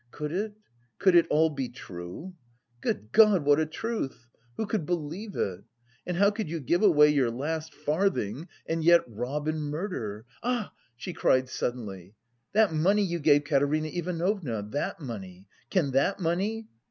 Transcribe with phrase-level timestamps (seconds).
[0.09, 0.55] "Could it,
[0.97, 2.33] could it all be true?
[2.81, 4.27] Good God, what a truth!
[4.57, 5.61] Who could believe it?
[6.07, 10.25] And how could you give away your last farthing and yet rob and murder!
[10.41, 12.15] Ah," she cried suddenly,
[12.53, 14.63] "that money you gave Katerina Ivanovna...
[14.71, 15.45] that money....
[15.69, 16.65] Can that money..."